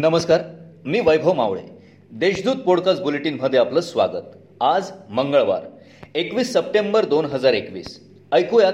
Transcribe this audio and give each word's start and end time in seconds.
नमस्कार 0.00 0.40
मी 0.84 1.00
वैभव 1.00 1.32
मावळे. 1.32 1.60
देशदूत 2.12 2.56
पॉडकास्ट 2.56 3.02
बुलेटिनमध्ये 3.02 3.58
आपलं 3.58 3.80
स्वागत. 3.80 4.22
आज 4.60 4.90
मंगळवार 5.10 5.62
एकवीस 6.14 6.52
सप्टेंबर 6.52 7.04
दोन 7.04 7.24
हजार 7.24 7.52
एकवीस. 7.52 8.00
ऐकूयात 8.32 8.72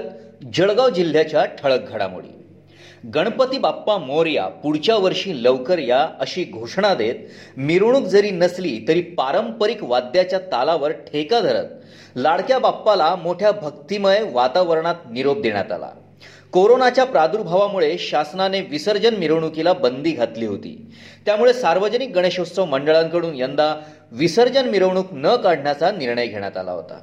जळगाव 0.53 0.89
जिल्ह्याच्या 0.89 1.45
ठळक 1.45 1.89
घडामोडी. 1.89 2.27
गणपती 3.09 3.57
बाप्पा 3.57 3.97
मोरया 3.97 4.47
पुढच्या 4.47 4.95
वर्षी 4.95 5.43
लवकर 5.43 5.77
या 5.77 6.09
अशी 6.19 6.43
घोषणा 6.43 6.93
देत 6.93 7.15
मिरवणूक 7.57 8.03
जरी 8.03 8.29
नसली 8.29 8.85
तरी 8.87 9.01
पारंपरिक 9.01 9.83
वाद्याच्या 9.83 10.39
तालावर 10.39 10.91
ठेका 10.91 11.39
धरत 11.39 11.65
लाडक्या 12.15 12.59
बाप्पाला 12.59 13.15
मोठ्या 13.15 13.51
भक्तिमय 13.51 14.23
वातावरणात 14.31 14.95
निरोप 15.11 15.41
देण्यात 15.41 15.71
आला. 15.71 15.89
कोरोनाच्या 16.51 17.03
प्रादुर्भावामुळे 17.03 17.97
शासनाने 17.97 18.61
विसर्जन 18.61 19.15
मिरवणुकीला 19.15 19.73
बंदी 19.73 20.11
घातली 20.11 20.45
होती. 20.45 20.91
त्यामुळे 21.25 21.53
सार्वजनिक 21.53 22.13
गणेशोत्सव 22.13 22.65
मंडळांकडून 22.65 23.35
यंदा 23.35 23.75
विसर्जन 24.11 24.69
मिरवणूक 24.69 25.07
न 25.11 25.35
काढण्याचा 25.35 25.91
निर्णय 25.91 26.27
घेण्यात 26.27 26.57
आला 26.57 26.71
होता. 26.71 26.99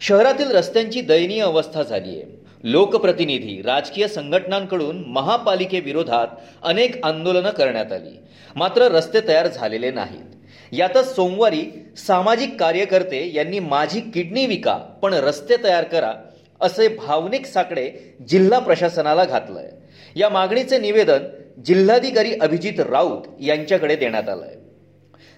शहरातील 0.00 0.50
रस्त्यांची 0.50 1.00
दयनीय 1.00 1.40
अवस्था 1.40 1.82
झाली 1.82 2.08
आहे. 2.08 2.46
लोकप्रतिनिधी 2.64 3.62
राजकीय 3.62 4.08
संघटनांकडून 4.08 5.04
महापालिकेविरोधात 5.06 6.26
अनेक 6.62 7.04
आंदोलनं 7.04 7.50
करण्यात 7.50 7.92
आली. 7.92 8.18
मात्र 8.56 8.82
रस्ते 8.82 9.28
तयार 9.28 9.48
झालेले 9.48 9.90
नाहीत. 9.90 10.24
यातच 10.72 11.14
सोमवारी 11.14 11.86
सामाजिक 11.96 12.60
कार्यकर्ते 12.60 13.32
यांनी 13.34 13.58
माझी 13.58 14.00
किडनी 14.00 14.46
विका 14.46 14.76
पण 14.76 15.14
रस्ते 15.14 15.54
तयार 15.64 15.84
करा 15.84 16.12
असे 16.60 16.88
भावनिक 16.88 17.46
साकडे 17.46 18.16
जिल्हा 18.28 18.58
प्रशासनाला 18.58 19.24
घातलंय. 19.24 19.70
या 20.16 20.28
मागणीचे 20.28 20.78
निवेदन 20.78 21.18
जिल्हाधिकारी 21.64 22.32
अभिजित 22.40 22.80
राऊत 22.80 23.22
यांच्याकडे 23.40 23.96
देण्यात 23.96 24.28
आलंय. 24.28 24.54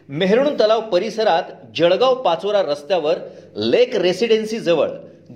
मेहरुण 0.09 0.55
तलाव 0.55 0.81
परिसरात 0.81 1.43
जळगाव 1.75 2.15
पाचोरा 2.15 2.63
रस्त्यावर 2.63 3.19
लेक 3.57 3.97
रेसिडेन्सी 3.97 4.59
जवळ 4.59 4.91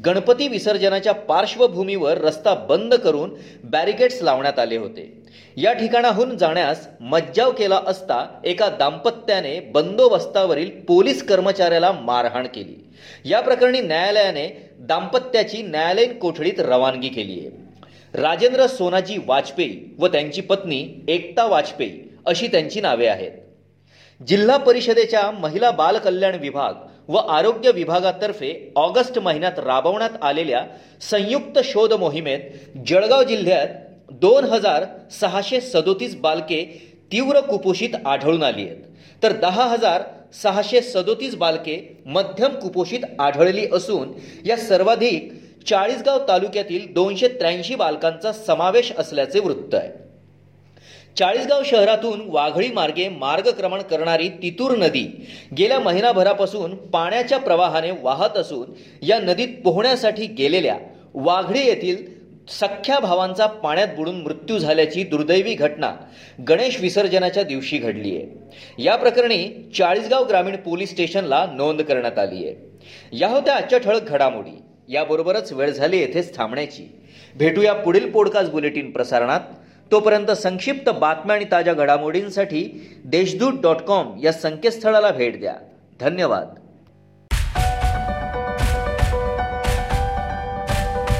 गणपती 0.06 0.48
विसर्जनाच्या 0.48 1.12
पार्श्वभूमीवर 1.12 2.19
रस्ता 2.19 2.55
बंद 2.55 2.94
करून 2.94 3.34
बॅरिकेड्स 3.64 4.22
लावण्यात 4.22 4.58
आले 4.58 4.77
होते. 4.77 5.22
या 5.56 5.72
ठिकाणाहून 5.72 6.36
जाण्यास 6.36 6.88
मज्जाव 7.00 7.50
केला 7.50 7.80
असता 7.86 8.41
एका 8.44 8.69
दाम्पत्याने 8.69 9.60
बंदोबस्तावरील 9.60 10.70
पोलीस 10.88 11.27
कर्मचाऱ्याला 11.27 11.92
मारहाण 11.92 12.47
केली. 12.47 12.88
या 13.25 13.41
प्रकरणी 13.41 13.80
न्यायालयाने 13.80 14.61
दाम्पत्याची 14.88 15.62
न्यायालयीन 15.62 16.19
कोठडीत 16.19 16.61
रवानगी 16.61 17.08
केली 17.08 17.38
आहे. 17.41 17.50
राजेंद्र 18.14 18.66
सोनाजी 18.66 19.16
वाजपेयी 19.27 19.94
व 19.98 20.06
त्यांची 20.06 20.41
पत्नी 20.41 21.05
एकता 21.08 21.44
वाजपेयी 21.47 22.00
अशी 22.27 22.47
त्यांची 22.47 22.80
नावे 22.80 23.06
आहेत. 23.06 23.30
जिल्हा 24.20 24.56
परिषदेच्या 24.56 25.30
महिला 25.30 25.70
बालकल्याण 25.70 26.34
विभाग 26.34 26.75
व 27.08 27.16
आरोग्य 27.16 27.70
विभागातर्फे 27.70 28.53
ऑगस्ट 28.77 29.19
महिन्यात 29.19 29.58
राबवण्यात 29.58 30.22
आलेल्या 30.22 30.64
संयुक्त 31.10 31.58
शोध 31.64 31.92
मोहिमेत 31.92 32.41
जळगाव 32.86 33.22
जिल्ह्यात 33.22 33.69
दोन 34.10 34.44
हजार 34.44 34.84
सहाशे 35.10 35.60
सदोतीस 35.60 36.16
बालके 36.16 36.64
तीव्र 37.12 37.41
कुपोषित 37.41 37.97
आढळून 38.06 38.42
आली 38.42 38.66
आहेत. 38.66 38.77
तर 39.22 39.33
दहा 39.33 39.64
हजार 39.64 40.03
सहाशे 40.33 40.80
सदोतीस 40.80 41.34
बालके 41.34 41.77
मध्यम 42.06 42.55
कुपोषित 42.61 43.00
आढळली 43.19 43.66
असून 43.72 44.12
या 44.44 44.56
सर्वाधिक 44.56 45.33
चाळीसगाव 45.66 46.19
तालुक्यातील 46.28 46.92
दोनशे 46.92 47.28
त्र्याऐंशी 47.28 47.75
बालकांचा 47.75 48.33
समावेश 48.33 48.92
असल्याचे 48.98 49.41
वृत्त 49.41 49.75
आहे. 49.75 49.91
चाळीसगाव 51.16 51.62
शहरातून 51.66 52.20
वाघळी 52.27 52.69
मार्गे 52.69 53.08
मार्गक्रमण 53.08 53.83
करणारी 53.83 54.28
तितूर 54.42 54.77
नदी 54.77 55.04
गेल्या 55.59 55.81
महिनाभरापासून 55.81 56.75
पाण्याच्या 56.87 57.38
प्रवाहाने 57.38 57.91
वाहत 58.03 58.37
असून 58.37 58.72
या 59.03 59.19
नदीत 59.20 59.49
पोहण्यासाठी 59.64 60.26
गेलेल्या 60.38 60.76
वाघळी 61.14 61.66
येथील 61.66 62.04
सख्ख्या 62.60 62.98
भावांचा 62.98 63.46
पाण्यात 63.46 63.88
बुडून 63.96 64.22
मृत्यू 64.22 64.58
झाल्याची 64.58 65.02
दुर्दैवी 65.02 65.54
घटना 65.54 65.94
गणेश 66.48 66.80
विसर्जनाच्या 66.80 67.42
दिवशी 67.42 67.78
घडली 67.78 68.16
आहे 68.16 68.26
या 68.82 68.96
प्रकरणी 68.96 69.70
चाळीसगाव 69.78 70.24
ग्रामीण 70.24 70.56
पोलीस 70.56 70.90
स्टेशनला 70.90 71.46
नोंद 71.54 71.82
करण्यात 71.82 72.18
आली 72.18 72.48
आहे 72.48 72.54
या 73.12 73.28
होत्या 73.28 73.56
आजच्या 73.56 73.78
ठळक 73.78 74.02
घडामोडी. 74.02 74.62
याबरोबरच 74.88 75.52
वेळ 75.52 75.70
झाली 75.70 75.98
येथेच 75.98 76.36
थांबण्याची. 76.36 76.92
भेटूया 77.36 77.72
पुढील 77.72 78.10
पॉडकास्ट 78.10 78.52
बुलेटिन 78.52 78.90
प्रसारणात. 78.90 79.40
तोपर्यंत 79.90 80.30
संक्षिप्त 80.30 80.90
बातम्या 80.90 81.36
आणि 81.36 81.44
ताज्या 81.52 81.74
घडामोडींसाठी 81.74 82.90
देशदूत 83.04 83.52
डॉट 83.62 83.76
कॉम 83.76 84.20
या 84.22 84.32
संकेतस्थळाला 84.32 85.10
भेट 85.10 85.40
द्या. 85.40 85.54
धन्यवाद. 86.00 86.54